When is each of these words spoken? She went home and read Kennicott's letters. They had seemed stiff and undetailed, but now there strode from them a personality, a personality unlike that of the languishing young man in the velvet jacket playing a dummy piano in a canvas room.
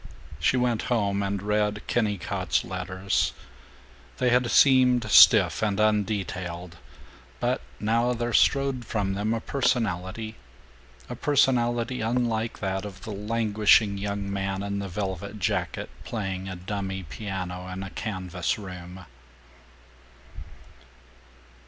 She 0.39 0.57
went 0.57 0.81
home 0.89 1.21
and 1.21 1.43
read 1.43 1.83
Kennicott's 1.85 2.63
letters. 2.65 3.33
They 4.17 4.31
had 4.31 4.49
seemed 4.49 5.03
stiff 5.11 5.61
and 5.61 5.77
undetailed, 5.79 6.77
but 7.39 7.61
now 7.79 8.13
there 8.13 8.33
strode 8.33 8.83
from 8.83 9.13
them 9.13 9.31
a 9.31 9.39
personality, 9.39 10.37
a 11.07 11.13
personality 11.15 12.01
unlike 12.01 12.57
that 12.61 12.83
of 12.83 13.03
the 13.03 13.11
languishing 13.11 13.99
young 13.99 14.27
man 14.33 14.63
in 14.63 14.79
the 14.79 14.89
velvet 14.89 15.37
jacket 15.37 15.91
playing 16.03 16.49
a 16.49 16.55
dummy 16.55 17.03
piano 17.03 17.67
in 17.67 17.83
a 17.83 17.91
canvas 17.91 18.57
room. 18.57 19.05